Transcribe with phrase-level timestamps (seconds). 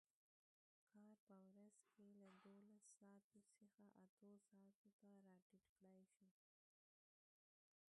[0.91, 6.25] کار په ورځ کې له دولس ساعتو څخه اتو ساعتو ته راټیټ کړای شو.